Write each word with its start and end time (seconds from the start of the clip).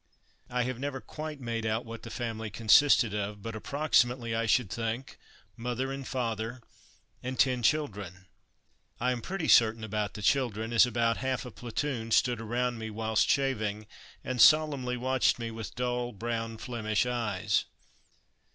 I 0.49 0.63
have 0.63 0.79
never 0.79 0.99
quite 0.99 1.39
made 1.39 1.63
out 1.63 1.85
what 1.85 2.01
the 2.01 2.09
family 2.09 2.49
consisted 2.49 3.13
of, 3.13 3.43
but, 3.43 3.55
approximately, 3.55 4.33
I 4.33 4.47
should 4.47 4.67
think, 4.71 5.19
mother 5.55 5.91
and 5.91 6.07
father 6.07 6.61
and 7.21 7.37
ten 7.37 7.61
children. 7.61 8.25
I 8.99 9.11
am 9.11 9.21
pretty 9.21 9.47
certain 9.47 9.83
about 9.83 10.15
the 10.15 10.23
children, 10.23 10.73
as 10.73 10.87
about 10.87 11.17
half 11.17 11.45
a 11.45 11.51
platoon 11.51 12.09
stood 12.09 12.41
around 12.41 12.79
me 12.79 12.89
whilst 12.89 13.29
shaving, 13.29 13.85
and 14.23 14.41
solemnly 14.41 14.97
watched 14.97 15.37
me 15.37 15.51
with 15.51 15.75
dull 15.75 16.13
brown 16.13 16.57
Flemish 16.57 17.05
eyes. 17.05 17.65